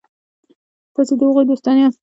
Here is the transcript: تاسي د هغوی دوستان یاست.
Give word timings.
تاسي 0.93 1.13
د 1.17 1.21
هغوی 1.27 1.43
دوستان 1.47 1.75
یاست. 1.79 1.99